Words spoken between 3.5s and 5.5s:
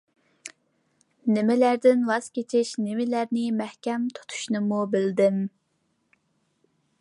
مەھكەم تۇتۇشنىمۇ بىلدىم.